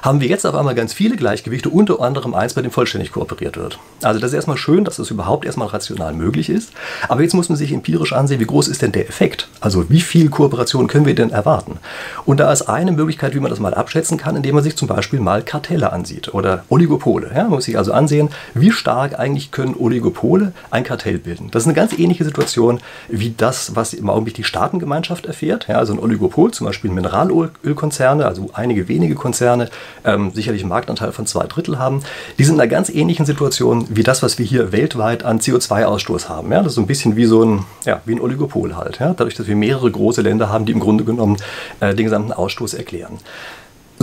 haben 0.01 0.21
wir 0.21 0.27
jetzt 0.27 0.45
auf 0.45 0.55
einmal 0.55 0.75
ganz 0.75 0.93
viele 0.93 1.15
Gleichgewichte, 1.15 1.69
unter 1.69 2.01
anderem 2.01 2.33
eins, 2.33 2.53
bei 2.53 2.61
dem 2.61 2.71
vollständig 2.71 3.11
kooperiert 3.11 3.57
wird. 3.57 3.79
Also 4.01 4.19
das 4.19 4.31
ist 4.31 4.35
erstmal 4.35 4.57
schön, 4.57 4.83
dass 4.83 4.97
das 4.97 5.11
überhaupt 5.11 5.45
erstmal 5.45 5.67
rational 5.67 6.13
möglich 6.13 6.49
ist. 6.49 6.71
Aber 7.07 7.21
jetzt 7.21 7.33
muss 7.33 7.49
man 7.49 7.57
sich 7.57 7.71
empirisch 7.71 8.13
ansehen, 8.13 8.39
wie 8.39 8.45
groß 8.45 8.67
ist 8.67 8.81
denn 8.81 8.91
der 8.91 9.07
Effekt? 9.07 9.47
Also 9.61 9.89
wie 9.89 10.01
viel 10.01 10.29
Kooperation 10.29 10.87
können 10.87 11.05
wir 11.05 11.15
denn 11.15 11.31
erwarten? 11.31 11.79
Und 12.25 12.39
da 12.39 12.51
ist 12.51 12.63
eine 12.63 12.91
Möglichkeit, 12.91 13.35
wie 13.35 13.39
man 13.39 13.49
das 13.49 13.59
mal 13.59 13.73
abschätzen 13.73 14.17
kann, 14.17 14.35
indem 14.35 14.55
man 14.55 14.63
sich 14.63 14.75
zum 14.75 14.87
Beispiel 14.87 15.19
mal 15.19 15.41
Kartelle 15.43 15.91
ansieht 15.91 16.33
oder 16.33 16.63
Oligopole. 16.69 17.31
Ja, 17.33 17.43
man 17.43 17.51
muss 17.51 17.65
sich 17.65 17.77
also 17.77 17.93
ansehen, 17.93 18.29
wie 18.53 18.71
stark 18.71 19.19
eigentlich 19.19 19.51
können 19.51 19.75
Oligopole 19.75 20.53
ein 20.71 20.83
Kartell 20.83 21.17
bilden. 21.17 21.49
Das 21.51 21.63
ist 21.63 21.67
eine 21.67 21.75
ganz 21.75 21.97
ähnliche 21.97 22.23
Situation 22.23 22.79
wie 23.07 23.33
das, 23.35 23.75
was 23.75 23.93
im 23.93 24.09
Augenblick 24.09 24.35
die 24.35 24.43
Staatengemeinschaft 24.43 25.25
erfährt. 25.25 25.67
Ja, 25.67 25.77
also 25.77 25.93
ein 25.93 25.99
Oligopol, 25.99 26.51
zum 26.51 26.67
Beispiel 26.67 26.91
Mineralölkonzerne, 26.91 28.25
also 28.25 28.49
einige 28.53 28.87
wenige 28.87 29.15
Konzerne, 29.15 29.62
ähm, 30.05 30.31
sicherlich 30.33 30.61
einen 30.61 30.69
Marktanteil 30.69 31.11
von 31.11 31.25
zwei 31.25 31.45
Drittel 31.45 31.79
haben. 31.79 32.03
Die 32.37 32.43
sind 32.43 32.55
in 32.55 32.61
einer 32.61 32.69
ganz 32.69 32.89
ähnlichen 32.89 33.25
Situation 33.25 33.87
wie 33.89 34.03
das, 34.03 34.23
was 34.23 34.37
wir 34.39 34.45
hier 34.45 34.71
weltweit 34.71 35.23
an 35.23 35.39
CO2-Ausstoß 35.39 36.29
haben. 36.29 36.51
Ja? 36.51 36.59
Das 36.59 36.67
ist 36.67 36.75
so 36.75 36.81
ein 36.81 36.87
bisschen 36.87 37.15
wie 37.15 37.25
so 37.25 37.43
ein, 37.43 37.65
ja, 37.85 38.01
wie 38.05 38.13
ein 38.13 38.21
Oligopol 38.21 38.75
halt. 38.75 38.99
Ja? 38.99 39.13
Dadurch, 39.13 39.35
dass 39.35 39.47
wir 39.47 39.55
mehrere 39.55 39.89
große 39.89 40.21
Länder 40.21 40.49
haben, 40.49 40.65
die 40.65 40.71
im 40.71 40.79
Grunde 40.79 41.03
genommen 41.03 41.37
äh, 41.79 41.93
den 41.93 42.05
gesamten 42.05 42.31
Ausstoß 42.31 42.73
erklären. 42.73 43.19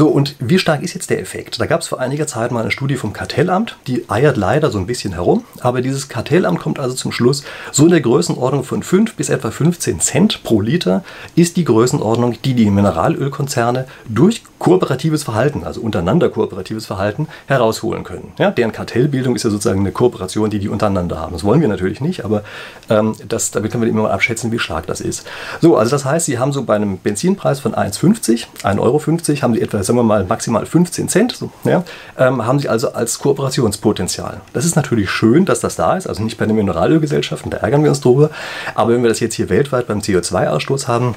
So, 0.01 0.09
und 0.09 0.35
wie 0.39 0.59
stark 0.59 0.83
ist 0.83 0.95
jetzt 0.95 1.11
der 1.11 1.21
Effekt? 1.21 1.61
Da 1.61 1.67
gab 1.67 1.83
es 1.83 1.89
vor 1.89 2.01
einiger 2.01 2.27
Zeit 2.27 2.53
mal 2.53 2.63
eine 2.63 2.71
Studie 2.71 2.97
vom 2.97 3.13
Kartellamt, 3.13 3.77
die 3.87 4.09
eiert 4.09 4.39
leider 4.39 4.71
so 4.71 4.79
ein 4.79 4.87
bisschen 4.87 5.13
herum, 5.13 5.45
aber 5.61 5.83
dieses 5.83 6.09
Kartellamt 6.09 6.59
kommt 6.59 6.79
also 6.79 6.95
zum 6.95 7.13
Schluss, 7.13 7.45
so 7.71 7.85
in 7.85 7.91
der 7.91 8.01
Größenordnung 8.01 8.65
von 8.65 8.83
5 8.83 9.15
bis 9.17 9.29
etwa 9.29 9.51
15 9.51 10.01
Cent 10.01 10.43
pro 10.43 10.63
Liter 10.63 11.05
ist 11.37 11.59
die 11.59 11.65
Größenordnung, 11.65 12.41
die 12.41 12.55
die 12.55 12.71
Mineralölkonzerne 12.71 13.85
durch 14.09 14.43
kooperatives 14.59 15.23
Verhalten, 15.25 15.65
also 15.65 15.83
untereinander 15.83 16.31
kooperatives 16.31 16.87
Verhalten, 16.87 17.29
herausholen 17.47 18.05
können. 18.05 18.33
Ja, 18.39 18.51
deren 18.51 18.73
Kartellbildung 18.73 19.37
ist 19.37 19.43
ja 19.43 19.51
sozusagen 19.51 19.81
eine 19.81 19.93
Kooperation, 19.93 20.49
die 20.49 20.61
die 20.61 20.69
untereinander 20.69 21.19
haben. 21.19 21.33
Das 21.33 21.45
wollen 21.45 21.61
wir 21.61 21.69
natürlich 21.69 22.01
nicht, 22.01 22.25
aber 22.25 22.43
ähm, 22.89 23.17
das, 23.29 23.51
damit 23.51 23.73
können 23.73 23.83
wir 23.83 23.91
immer 23.91 24.05
mal 24.05 24.13
abschätzen, 24.13 24.51
wie 24.51 24.59
stark 24.59 24.87
das 24.87 25.01
ist. 25.03 25.27
So, 25.61 25.77
also 25.77 25.91
das 25.91 26.07
heißt, 26.07 26.25
Sie 26.25 26.39
haben 26.39 26.53
so 26.53 26.63
bei 26.63 26.77
einem 26.77 26.99
Benzinpreis 26.99 27.61
von 27.61 27.75
1,50, 27.75 28.47
1,50 28.63 28.79
Euro, 28.81 29.01
haben 29.43 29.55
Sie 29.55 29.61
etwa 29.61 29.83
sagen 29.91 29.99
wir 29.99 30.05
mal 30.05 30.25
maximal 30.25 30.65
15 30.65 31.09
Cent, 31.09 31.33
so, 31.33 31.51
ja, 31.65 31.83
ähm, 32.17 32.47
haben 32.47 32.61
sie 32.61 32.69
also 32.69 32.93
als 32.93 33.19
Kooperationspotenzial. 33.19 34.41
Das 34.53 34.65
ist 34.65 34.77
natürlich 34.77 35.11
schön, 35.11 35.45
dass 35.47 35.59
das 35.59 35.75
da 35.75 35.97
ist, 35.97 36.07
also 36.07 36.23
nicht 36.23 36.39
bei 36.39 36.47
den 36.47 36.55
Mineralölgesellschaften, 36.55 37.51
da 37.51 37.57
ärgern 37.57 37.83
wir 37.83 37.91
uns 37.91 38.01
drüber, 38.01 38.31
aber 38.77 38.93
wenn 38.93 39.03
wir 39.03 39.09
das 39.09 39.19
jetzt 39.19 39.35
hier 39.35 39.49
weltweit 39.49 39.89
beim 39.89 39.99
CO2-Ausstoß 39.99 40.87
haben, 40.87 41.17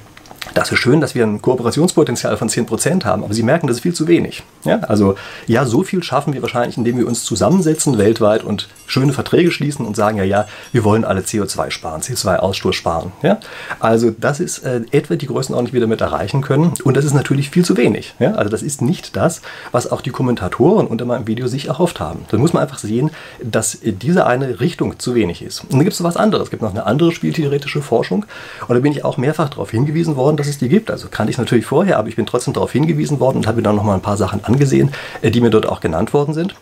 das 0.53 0.71
ist 0.71 0.79
schön, 0.79 1.01
dass 1.01 1.15
wir 1.15 1.25
ein 1.25 1.41
Kooperationspotenzial 1.41 2.37
von 2.37 2.49
10% 2.49 3.05
haben, 3.05 3.23
aber 3.23 3.33
Sie 3.33 3.43
merken, 3.43 3.67
das 3.67 3.77
ist 3.77 3.83
viel 3.83 3.93
zu 3.93 4.07
wenig. 4.07 4.43
Ja, 4.65 4.79
also 4.81 5.15
ja, 5.47 5.65
so 5.65 5.83
viel 5.83 6.03
schaffen 6.03 6.33
wir 6.33 6.41
wahrscheinlich, 6.41 6.77
indem 6.77 6.97
wir 6.97 7.07
uns 7.07 7.23
zusammensetzen 7.23 7.97
weltweit 7.97 8.43
und 8.43 8.67
schöne 8.85 9.13
Verträge 9.13 9.51
schließen 9.51 9.85
und 9.85 9.95
sagen, 9.95 10.17
ja, 10.17 10.23
ja, 10.23 10.45
wir 10.71 10.83
wollen 10.83 11.05
alle 11.05 11.21
CO2 11.21 11.71
sparen, 11.71 12.01
CO2-Ausstoß 12.01 12.73
sparen. 12.73 13.11
Ja? 13.21 13.39
Also 13.79 14.11
das 14.11 14.39
ist 14.39 14.59
äh, 14.59 14.81
etwa 14.91 15.15
die 15.15 15.27
Größenordnung, 15.27 15.67
die 15.67 15.73
wir 15.73 15.81
damit 15.81 16.01
erreichen 16.01 16.41
können 16.41 16.73
und 16.83 16.97
das 16.97 17.05
ist 17.05 17.13
natürlich 17.13 17.49
viel 17.49 17.65
zu 17.65 17.77
wenig. 17.77 18.13
Ja? 18.19 18.33
Also 18.33 18.49
das 18.49 18.61
ist 18.61 18.81
nicht 18.81 19.15
das, 19.15 19.41
was 19.71 19.91
auch 19.91 20.01
die 20.01 20.11
Kommentatoren 20.11 20.87
unter 20.87 21.05
meinem 21.05 21.27
Video 21.27 21.47
sich 21.47 21.67
erhofft 21.67 21.99
haben. 21.99 22.25
Da 22.29 22.37
muss 22.37 22.53
man 22.53 22.63
einfach 22.63 22.77
sehen, 22.77 23.11
dass 23.41 23.79
diese 23.81 24.27
eine 24.27 24.59
Richtung 24.59 24.99
zu 24.99 25.15
wenig 25.15 25.41
ist. 25.41 25.63
Und 25.63 25.73
dann 25.73 25.79
gibt 25.79 25.93
es 25.93 25.99
noch 25.99 26.07
was 26.07 26.17
anderes. 26.17 26.45
Es 26.45 26.51
gibt 26.51 26.61
noch 26.61 26.71
eine 26.71 26.85
andere 26.85 27.11
spieltheoretische 27.11 27.81
Forschung 27.81 28.25
und 28.67 28.75
da 28.75 28.79
bin 28.79 28.91
ich 28.91 29.03
auch 29.05 29.17
mehrfach 29.17 29.49
darauf 29.49 29.71
hingewiesen 29.71 30.15
worden, 30.15 30.32
dass 30.37 30.47
es 30.47 30.57
die 30.57 30.69
gibt. 30.69 30.91
Also 30.91 31.07
kannte 31.09 31.31
ich 31.31 31.37
natürlich 31.37 31.65
vorher, 31.65 31.97
aber 31.97 32.07
ich 32.07 32.15
bin 32.15 32.25
trotzdem 32.25 32.53
darauf 32.53 32.71
hingewiesen 32.71 33.19
worden 33.19 33.37
und 33.37 33.47
habe 33.47 33.57
mir 33.57 33.63
dann 33.63 33.75
noch 33.75 33.83
mal 33.83 33.95
ein 33.95 34.01
paar 34.01 34.17
Sachen 34.17 34.43
angesehen, 34.43 34.91
äh, 35.21 35.31
die 35.31 35.41
mir 35.41 35.49
dort 35.49 35.67
auch 35.67 35.79
genannt 35.79 36.13
worden 36.13 36.33
sind. 36.33 36.55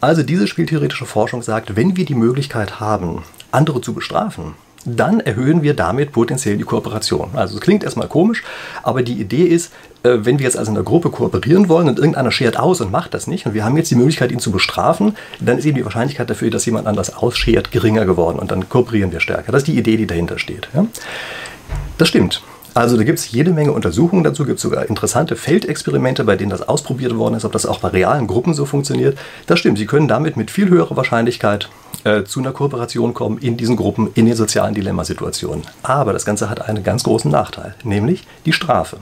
Also 0.00 0.22
diese 0.22 0.46
spieltheoretische 0.46 1.04
Forschung 1.04 1.42
sagt, 1.42 1.76
wenn 1.76 1.96
wir 1.96 2.06
die 2.06 2.14
Möglichkeit 2.14 2.80
haben, 2.80 3.22
andere 3.52 3.80
zu 3.82 3.92
bestrafen, 3.92 4.54
dann 4.84 5.20
erhöhen 5.20 5.62
wir 5.62 5.74
damit 5.74 6.12
potenziell 6.12 6.56
die 6.56 6.64
Kooperation. 6.64 7.30
Also 7.34 7.56
es 7.56 7.60
klingt 7.60 7.84
erstmal 7.84 8.08
komisch, 8.08 8.42
aber 8.82 9.02
die 9.02 9.20
Idee 9.20 9.44
ist, 9.44 9.72
äh, 10.02 10.18
wenn 10.22 10.38
wir 10.38 10.44
jetzt 10.44 10.56
also 10.56 10.70
in 10.70 10.74
der 10.74 10.84
Gruppe 10.84 11.10
kooperieren 11.10 11.68
wollen 11.68 11.88
und 11.88 11.98
irgendeiner 11.98 12.30
schert 12.30 12.58
aus 12.58 12.80
und 12.80 12.90
macht 12.90 13.12
das 13.12 13.26
nicht 13.26 13.46
und 13.46 13.54
wir 13.54 13.64
haben 13.64 13.76
jetzt 13.76 13.90
die 13.90 13.96
Möglichkeit, 13.96 14.32
ihn 14.32 14.38
zu 14.38 14.50
bestrafen, 14.50 15.16
dann 15.38 15.58
ist 15.58 15.66
eben 15.66 15.76
die 15.76 15.84
Wahrscheinlichkeit 15.84 16.30
dafür, 16.30 16.50
dass 16.50 16.64
jemand 16.64 16.86
anders 16.86 17.14
ausschert, 17.14 17.70
geringer 17.70 18.06
geworden 18.06 18.38
und 18.38 18.50
dann 18.50 18.68
kooperieren 18.68 19.12
wir 19.12 19.20
stärker. 19.20 19.52
Das 19.52 19.62
ist 19.62 19.68
die 19.68 19.76
Idee, 19.78 19.98
die 19.98 20.06
dahinter 20.06 20.38
steht. 20.38 20.68
Das 21.98 22.08
stimmt. 22.08 22.42
Also 22.74 22.96
da 22.96 23.02
gibt 23.02 23.18
es 23.18 23.30
jede 23.30 23.52
Menge 23.52 23.72
Untersuchungen 23.72 24.22
dazu, 24.22 24.44
gibt 24.44 24.58
es 24.58 24.62
sogar 24.62 24.88
interessante 24.88 25.34
Feldexperimente, 25.36 26.24
bei 26.24 26.36
denen 26.36 26.50
das 26.50 26.68
ausprobiert 26.68 27.16
worden 27.16 27.34
ist, 27.34 27.44
ob 27.44 27.52
das 27.52 27.66
auch 27.66 27.80
bei 27.80 27.88
realen 27.88 28.26
Gruppen 28.26 28.54
so 28.54 28.64
funktioniert. 28.64 29.18
Das 29.46 29.58
stimmt, 29.58 29.78
Sie 29.78 29.86
können 29.86 30.08
damit 30.08 30.36
mit 30.36 30.50
viel 30.50 30.68
höherer 30.68 30.96
Wahrscheinlichkeit 30.96 31.68
äh, 32.04 32.24
zu 32.24 32.40
einer 32.40 32.52
Kooperation 32.52 33.12
kommen 33.12 33.38
in 33.38 33.56
diesen 33.56 33.76
Gruppen, 33.76 34.10
in 34.14 34.26
den 34.26 34.36
sozialen 34.36 34.74
Dilemmasituationen. 34.74 35.64
Aber 35.82 36.12
das 36.12 36.24
Ganze 36.24 36.48
hat 36.48 36.68
einen 36.68 36.84
ganz 36.84 37.02
großen 37.02 37.30
Nachteil, 37.30 37.74
nämlich 37.82 38.26
die 38.46 38.52
Strafe. 38.52 38.98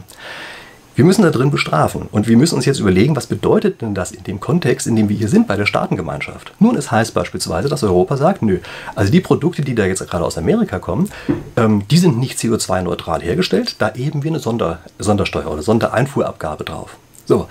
Wir 0.99 1.05
müssen 1.05 1.23
da 1.23 1.31
drin 1.31 1.52
bestrafen 1.52 2.09
und 2.11 2.26
wir 2.26 2.37
müssen 2.37 2.57
uns 2.57 2.64
jetzt 2.64 2.81
überlegen, 2.81 3.14
was 3.14 3.28
bedeutet 3.28 3.83
denn 3.83 3.95
das 3.95 4.11
in 4.11 4.25
dem 4.25 4.40
Kontext, 4.40 4.88
in 4.88 4.97
dem 4.97 5.09
wir 5.09 5.17
hier 5.17 5.28
sind 5.28 5.47
bei 5.47 5.55
der 5.55 5.64
Staatengemeinschaft. 5.64 6.50
Nun, 6.59 6.75
es 6.75 6.90
heißt 6.90 7.14
beispielsweise, 7.14 7.69
dass 7.69 7.85
Europa 7.85 8.17
sagt, 8.17 8.43
nö, 8.43 8.59
also 8.97 9.12
die 9.12 9.21
Produkte, 9.21 9.62
die 9.62 9.76
da 9.76 9.87
jetzt 9.87 10.05
gerade 10.11 10.25
aus 10.25 10.37
Amerika 10.37 10.81
kommen, 10.81 11.09
ähm, 11.57 11.85
die 11.88 11.99
sind 11.99 12.19
nicht 12.19 12.37
CO2-neutral 12.37 13.23
hergestellt, 13.23 13.76
da 13.78 13.95
eben 13.95 14.25
wir 14.25 14.33
eine 14.33 14.40
Sonder 14.40 14.81
Sondersteuer 14.99 15.47
oder 15.47 15.62
Sondereinfuhrabgabe 15.62 16.64
drauf. 16.64 16.97
So, 17.26 17.47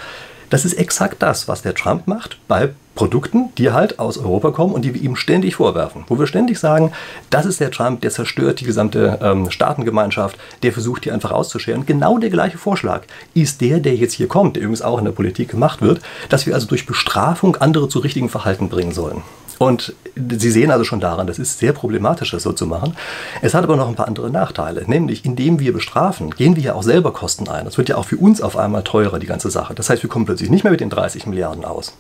das 0.49 0.65
ist 0.65 0.73
exakt 0.73 1.21
das, 1.21 1.47
was 1.47 1.61
der 1.61 1.75
Trump 1.75 2.07
macht 2.07 2.37
bei 2.47 2.69
Produkten, 2.95 3.49
die 3.57 3.71
halt 3.71 3.99
aus 3.99 4.17
Europa 4.17 4.51
kommen 4.51 4.73
und 4.73 4.83
die 4.83 4.93
wir 4.93 5.01
ihm 5.01 5.15
ständig 5.15 5.55
vorwerfen. 5.55 6.03
Wo 6.07 6.17
wir 6.17 6.25
ständig 6.25 6.57
sagen, 6.57 6.91
das 7.29 7.45
ist 7.45 7.59
der 7.59 7.69
Trump, 7.69 8.01
der 8.01 8.09
zerstört 8.09 8.59
die 8.59 8.65
gesamte 8.65 9.19
ähm, 9.21 9.51
Staatengemeinschaft, 9.51 10.37
der 10.63 10.73
versucht 10.73 11.03
hier 11.03 11.13
einfach 11.13 11.31
auszuscheren. 11.31 11.85
Genau 11.85 12.17
der 12.17 12.31
gleiche 12.31 12.57
Vorschlag 12.57 13.03
ist 13.35 13.61
der, 13.61 13.79
der 13.79 13.95
jetzt 13.95 14.13
hier 14.13 14.27
kommt, 14.27 14.55
der 14.55 14.63
übrigens 14.63 14.81
auch 14.81 14.97
in 14.97 15.05
der 15.05 15.11
Politik 15.11 15.49
gemacht 15.49 15.81
wird, 15.81 16.01
dass 16.29 16.47
wir 16.47 16.55
also 16.55 16.67
durch 16.67 16.87
Bestrafung 16.87 17.55
andere 17.57 17.87
zu 17.87 17.99
richtigen 17.99 18.29
Verhalten 18.29 18.67
bringen 18.67 18.93
sollen. 18.93 19.21
Und 19.59 19.93
Sie 20.15 20.51
sehen 20.51 20.71
also 20.71 20.83
schon 20.83 20.99
daran, 20.99 21.27
das 21.27 21.39
ist 21.39 21.59
sehr 21.59 21.73
problematisch, 21.73 22.31
das 22.31 22.43
so 22.43 22.51
zu 22.51 22.65
machen. 22.65 22.95
Es 23.41 23.53
hat 23.53 23.63
aber 23.63 23.75
noch 23.75 23.87
ein 23.87 23.95
paar 23.95 24.07
andere 24.07 24.29
Nachteile. 24.29 24.83
Nämlich, 24.87 25.25
indem 25.25 25.59
wir 25.59 25.73
bestrafen, 25.73 26.31
gehen 26.31 26.55
wir 26.55 26.63
ja 26.63 26.73
auch 26.73 26.83
selber 26.83 27.13
Kosten 27.13 27.47
ein. 27.47 27.65
Das 27.65 27.77
wird 27.77 27.89
ja 27.89 27.97
auch 27.97 28.05
für 28.05 28.17
uns 28.17 28.41
auf 28.41 28.57
einmal 28.57 28.83
teurer, 28.83 29.19
die 29.19 29.27
ganze 29.27 29.49
Sache. 29.49 29.75
Das 29.75 29.89
heißt, 29.89 30.03
wir 30.03 30.09
kommen 30.09 30.25
plötzlich 30.25 30.49
nicht 30.49 30.63
mehr 30.63 30.71
mit 30.71 30.81
den 30.81 30.89
30 30.89 31.27
Milliarden 31.27 31.65
aus. 31.65 31.95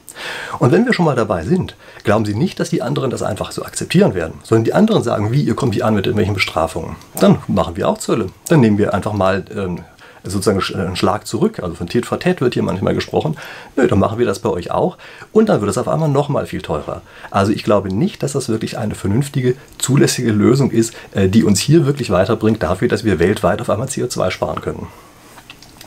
Und 0.59 0.71
wenn 0.71 0.85
wir 0.85 0.93
schon 0.93 1.05
mal 1.05 1.15
dabei 1.15 1.43
sind, 1.43 1.75
glauben 2.03 2.25
Sie 2.25 2.35
nicht, 2.35 2.59
dass 2.59 2.69
die 2.69 2.81
anderen 2.81 3.11
das 3.11 3.21
einfach 3.21 3.51
so 3.51 3.63
akzeptieren 3.63 4.13
werden, 4.13 4.35
sondern 4.43 4.63
die 4.63 4.73
anderen 4.73 5.03
sagen, 5.03 5.31
wie, 5.31 5.41
ihr 5.41 5.55
kommt 5.55 5.75
hier 5.75 5.85
an 5.85 5.95
mit 5.95 6.05
irgendwelchen 6.05 6.33
Bestrafungen. 6.33 6.95
Dann 7.19 7.39
machen 7.47 7.75
wir 7.75 7.87
auch 7.87 7.97
Zölle. 7.97 8.27
Dann 8.49 8.59
nehmen 8.59 8.77
wir 8.77 8.93
einfach 8.93 9.13
mal 9.13 9.45
ähm, 9.55 9.79
sozusagen 10.23 10.61
einen 10.79 10.95
Schlag 10.95 11.27
zurück. 11.27 11.59
Also 11.61 11.75
von 11.75 11.87
Tit 11.87 12.05
for 12.05 12.19
Tat 12.19 12.41
wird 12.41 12.53
hier 12.53 12.63
manchmal 12.63 12.95
gesprochen. 12.95 13.37
Nö, 13.75 13.87
dann 13.87 13.99
machen 13.99 14.19
wir 14.19 14.25
das 14.25 14.39
bei 14.39 14.49
euch 14.49 14.71
auch. 14.71 14.97
Und 15.31 15.49
dann 15.49 15.61
wird 15.61 15.71
es 15.71 15.77
auf 15.77 15.87
einmal 15.87 16.09
nochmal 16.09 16.45
viel 16.45 16.61
teurer. 16.61 17.01
Also 17.31 17.51
ich 17.51 17.63
glaube 17.63 17.93
nicht, 17.93 18.23
dass 18.23 18.33
das 18.33 18.49
wirklich 18.49 18.77
eine 18.77 18.95
vernünftige, 18.95 19.55
zulässige 19.77 20.31
Lösung 20.31 20.71
ist, 20.71 20.93
äh, 21.13 21.29
die 21.29 21.43
uns 21.43 21.59
hier 21.59 21.85
wirklich 21.85 22.09
weiterbringt 22.09 22.63
dafür, 22.63 22.87
dass 22.87 23.03
wir 23.03 23.19
weltweit 23.19 23.61
auf 23.61 23.69
einmal 23.69 23.87
CO2 23.87 24.31
sparen 24.31 24.61
können. 24.61 24.87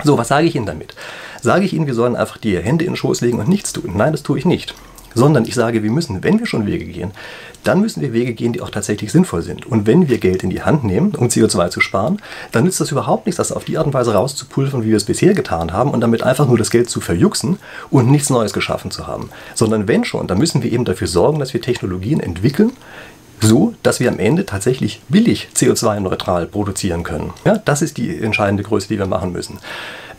So, 0.02 0.16
was 0.16 0.28
sage 0.28 0.46
ich 0.46 0.54
Ihnen 0.54 0.66
damit? 0.66 0.94
Sage 1.42 1.64
ich 1.64 1.72
Ihnen, 1.72 1.86
wir 1.86 1.94
sollen 1.94 2.16
einfach 2.16 2.38
die 2.38 2.58
Hände 2.58 2.84
in 2.84 2.92
den 2.92 2.96
Schoß 2.96 3.20
legen 3.20 3.38
und 3.38 3.48
nichts 3.48 3.72
tun? 3.72 3.92
Nein, 3.94 4.12
das 4.12 4.22
tue 4.22 4.38
ich 4.38 4.44
nicht 4.44 4.74
sondern 5.14 5.44
ich 5.44 5.54
sage, 5.54 5.82
wir 5.82 5.90
müssen, 5.90 6.22
wenn 6.22 6.38
wir 6.38 6.46
schon 6.46 6.66
Wege 6.66 6.84
gehen, 6.84 7.12
dann 7.64 7.80
müssen 7.80 8.00
wir 8.00 8.12
Wege 8.12 8.32
gehen, 8.32 8.52
die 8.52 8.60
auch 8.60 8.70
tatsächlich 8.70 9.12
sinnvoll 9.12 9.42
sind. 9.42 9.66
Und 9.66 9.86
wenn 9.86 10.08
wir 10.08 10.18
Geld 10.18 10.42
in 10.42 10.50
die 10.50 10.62
Hand 10.62 10.84
nehmen, 10.84 11.14
um 11.14 11.28
CO2 11.28 11.68
zu 11.68 11.80
sparen, 11.80 12.20
dann 12.52 12.64
nützt 12.64 12.80
das 12.80 12.90
überhaupt 12.90 13.26
nichts, 13.26 13.36
das 13.36 13.52
auf 13.52 13.64
die 13.64 13.76
Art 13.76 13.86
und 13.86 13.94
Weise 13.94 14.14
rauszupulvern, 14.14 14.82
wie 14.82 14.90
wir 14.90 14.96
es 14.96 15.04
bisher 15.04 15.34
getan 15.34 15.72
haben 15.72 15.90
und 15.90 16.00
damit 16.00 16.22
einfach 16.22 16.46
nur 16.46 16.58
das 16.58 16.70
Geld 16.70 16.88
zu 16.88 17.00
verjuxen 17.00 17.58
und 17.90 18.10
nichts 18.10 18.30
Neues 18.30 18.52
geschaffen 18.52 18.90
zu 18.90 19.06
haben. 19.06 19.30
Sondern 19.54 19.88
wenn 19.88 20.04
schon, 20.04 20.26
dann 20.26 20.38
müssen 20.38 20.62
wir 20.62 20.72
eben 20.72 20.84
dafür 20.84 21.06
sorgen, 21.06 21.38
dass 21.38 21.52
wir 21.52 21.60
Technologien 21.60 22.20
entwickeln, 22.20 22.72
so, 23.42 23.74
dass 23.82 24.00
wir 24.00 24.10
am 24.10 24.18
Ende 24.18 24.44
tatsächlich 24.44 25.00
billig 25.08 25.48
CO2-neutral 25.54 26.46
produzieren 26.46 27.02
können. 27.02 27.32
Ja, 27.44 27.56
das 27.56 27.82
ist 27.82 27.96
die 27.96 28.22
entscheidende 28.22 28.62
Größe, 28.62 28.88
die 28.88 28.98
wir 28.98 29.06
machen 29.06 29.32
müssen. 29.32 29.58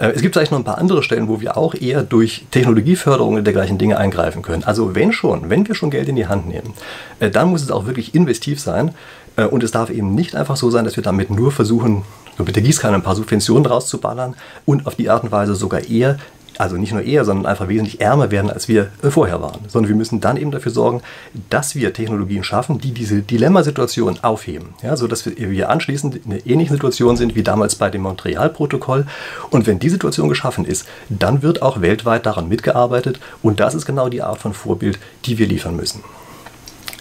Äh, 0.01 0.11
es 0.15 0.21
gibt 0.21 0.35
vielleicht 0.35 0.51
noch 0.51 0.57
ein 0.57 0.65
paar 0.65 0.79
andere 0.79 1.03
Stellen, 1.03 1.27
wo 1.27 1.39
wir 1.39 1.57
auch 1.57 1.75
eher 1.75 2.03
durch 2.03 2.45
Technologieförderung 2.51 3.35
und 3.35 3.45
dergleichen 3.45 3.77
Dinge 3.77 3.97
eingreifen 3.97 4.41
können. 4.41 4.63
Also 4.63 4.95
wenn 4.95 5.13
schon, 5.13 5.49
wenn 5.49 5.67
wir 5.67 5.75
schon 5.75 5.91
Geld 5.91 6.09
in 6.09 6.15
die 6.15 6.27
Hand 6.27 6.47
nehmen, 6.47 6.73
äh, 7.19 7.29
dann 7.29 7.49
muss 7.49 7.61
es 7.61 7.71
auch 7.71 7.85
wirklich 7.85 8.15
investiv 8.15 8.59
sein. 8.59 8.93
Äh, 9.35 9.45
und 9.45 9.63
es 9.63 9.71
darf 9.71 9.89
eben 9.89 10.15
nicht 10.15 10.35
einfach 10.35 10.55
so 10.55 10.71
sein, 10.71 10.85
dass 10.85 10.95
wir 10.95 11.03
damit 11.03 11.29
nur 11.29 11.51
versuchen, 11.51 12.03
mit 12.37 12.55
der 12.55 12.63
Gießkanne 12.63 12.95
ein 12.95 13.03
paar 13.03 13.15
Subventionen 13.15 13.65
rauszuballern 13.67 14.35
und 14.65 14.87
auf 14.87 14.95
die 14.95 15.09
Art 15.09 15.23
und 15.23 15.31
Weise 15.31 15.53
sogar 15.53 15.87
eher 15.87 16.17
also 16.57 16.77
nicht 16.77 16.93
nur 16.93 17.01
eher, 17.01 17.25
sondern 17.25 17.45
einfach 17.45 17.67
wesentlich 17.67 18.01
ärmer 18.01 18.31
werden, 18.31 18.49
als 18.49 18.67
wir 18.67 18.89
äh, 19.03 19.09
vorher 19.09 19.41
waren. 19.41 19.61
Sondern 19.67 19.89
wir 19.89 19.95
müssen 19.95 20.21
dann 20.21 20.37
eben 20.37 20.51
dafür 20.51 20.71
sorgen, 20.71 21.01
dass 21.49 21.75
wir 21.75 21.93
Technologien 21.93 22.43
schaffen, 22.43 22.79
die 22.79 22.91
diese 22.91 23.21
Dilemmasituation 23.21 24.19
aufheben. 24.21 24.69
Ja, 24.83 24.95
sodass 24.95 25.25
wir 25.25 25.69
anschließend 25.69 26.25
in 26.25 26.31
einer 26.31 26.45
ähnlichen 26.45 26.75
Situation 26.75 27.17
sind 27.17 27.35
wie 27.35 27.43
damals 27.43 27.75
bei 27.75 27.89
dem 27.89 28.01
Montreal-Protokoll. 28.01 29.05
Und 29.49 29.67
wenn 29.67 29.79
die 29.79 29.89
Situation 29.89 30.29
geschaffen 30.29 30.65
ist, 30.65 30.87
dann 31.09 31.41
wird 31.41 31.61
auch 31.61 31.81
weltweit 31.81 32.25
daran 32.25 32.47
mitgearbeitet. 32.47 33.19
Und 33.41 33.59
das 33.59 33.73
ist 33.73 33.85
genau 33.85 34.09
die 34.09 34.21
Art 34.21 34.39
von 34.39 34.53
Vorbild, 34.53 34.99
die 35.25 35.37
wir 35.37 35.47
liefern 35.47 35.75
müssen. 35.75 36.03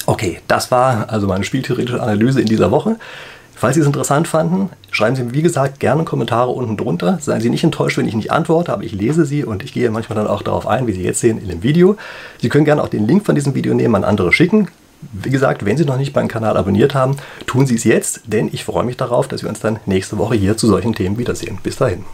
Okay, 0.06 0.40
das 0.48 0.70
war 0.70 1.08
also 1.10 1.26
meine 1.26 1.44
spieltheoretische 1.44 2.02
Analyse 2.02 2.40
in 2.40 2.46
dieser 2.46 2.70
Woche. 2.70 2.96
Falls 3.60 3.74
Sie 3.74 3.82
es 3.82 3.86
interessant 3.86 4.26
fanden, 4.26 4.70
schreiben 4.90 5.16
Sie 5.16 5.22
mir 5.22 5.34
wie 5.34 5.42
gesagt 5.42 5.80
gerne 5.80 6.04
Kommentare 6.04 6.50
unten 6.50 6.78
drunter. 6.78 7.18
Seien 7.20 7.42
Sie 7.42 7.50
nicht 7.50 7.62
enttäuscht, 7.62 7.98
wenn 7.98 8.08
ich 8.08 8.14
nicht 8.14 8.32
antworte, 8.32 8.72
aber 8.72 8.84
ich 8.84 8.92
lese 8.92 9.26
sie 9.26 9.44
und 9.44 9.62
ich 9.62 9.74
gehe 9.74 9.90
manchmal 9.90 10.16
dann 10.16 10.28
auch 10.28 10.40
darauf 10.40 10.66
ein, 10.66 10.86
wie 10.86 10.92
Sie 10.92 11.02
jetzt 11.02 11.20
sehen 11.20 11.36
in 11.36 11.48
dem 11.48 11.62
Video. 11.62 11.98
Sie 12.40 12.48
können 12.48 12.64
gerne 12.64 12.82
auch 12.82 12.88
den 12.88 13.06
Link 13.06 13.26
von 13.26 13.34
diesem 13.34 13.54
Video 13.54 13.74
nehmen, 13.74 13.96
an 13.96 14.04
andere 14.04 14.32
schicken. 14.32 14.68
Wie 15.12 15.28
gesagt, 15.28 15.66
wenn 15.66 15.76
Sie 15.76 15.84
noch 15.84 15.98
nicht 15.98 16.16
meinen 16.16 16.28
Kanal 16.28 16.56
abonniert 16.56 16.94
haben, 16.94 17.18
tun 17.46 17.66
Sie 17.66 17.74
es 17.74 17.84
jetzt, 17.84 18.22
denn 18.24 18.48
ich 18.50 18.64
freue 18.64 18.84
mich 18.84 18.96
darauf, 18.96 19.28
dass 19.28 19.42
wir 19.42 19.50
uns 19.50 19.60
dann 19.60 19.78
nächste 19.84 20.16
Woche 20.16 20.36
hier 20.36 20.56
zu 20.56 20.66
solchen 20.66 20.94
Themen 20.94 21.18
wiedersehen. 21.18 21.58
Bis 21.62 21.76
dahin. 21.76 22.06